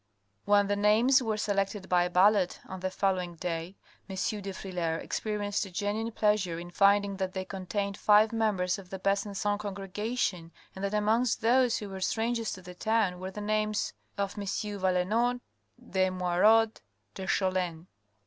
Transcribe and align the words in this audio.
When 0.45 0.65
the 0.65 0.75
names 0.75 1.21
were 1.21 1.37
selected 1.37 1.87
by 1.87 2.07
ballot 2.07 2.59
on 2.67 2.79
the 2.79 2.89
following 2.89 3.35
day, 3.35 3.75
M. 4.09 4.15
de 4.17 4.51
Frilair 4.51 4.97
experienced 4.97 5.63
a 5.67 5.69
genuine 5.71 6.11
pleasure 6.11 6.57
in 6.57 6.71
finding 6.71 7.17
that 7.17 7.33
they 7.33 7.45
contained 7.45 7.97
five 7.97 8.33
members 8.33 8.79
of 8.79 8.89
the 8.89 8.97
Besancon 8.97 9.59
congregation 9.59 10.51
and 10.75 10.83
that 10.83 10.95
amongst 10.95 11.41
those 11.41 11.77
who 11.77 11.89
were 11.89 12.01
strangers 12.01 12.51
to 12.53 12.63
the 12.63 12.73
town 12.73 13.19
were 13.19 13.29
the 13.29 13.41
names 13.41 13.93
of 14.17 14.33
MM. 14.33 14.79
Valenod, 14.79 15.39
de 15.91 16.09
Moirod, 16.09 16.81
de 17.13 17.27
Cholin. 17.27 17.85